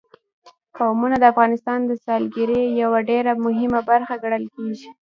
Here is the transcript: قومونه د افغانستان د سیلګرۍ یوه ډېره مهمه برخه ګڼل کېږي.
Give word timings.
قومونه 0.77 1.15
د 1.19 1.23
افغانستان 1.33 1.79
د 1.85 1.91
سیلګرۍ 2.03 2.63
یوه 2.81 2.99
ډېره 3.09 3.31
مهمه 3.45 3.81
برخه 3.89 4.13
ګڼل 4.23 4.43
کېږي. 4.55 4.89